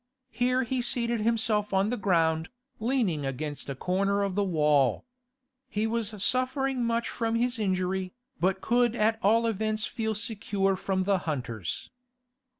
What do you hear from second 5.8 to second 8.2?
was suffering much from his injury,